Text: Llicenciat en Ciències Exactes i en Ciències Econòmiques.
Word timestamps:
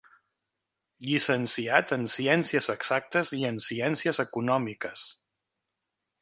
Llicenciat 1.09 1.93
en 1.97 2.07
Ciències 2.13 2.69
Exactes 2.75 3.35
i 3.41 3.43
en 3.51 3.61
Ciències 3.67 4.23
Econòmiques. 4.25 5.05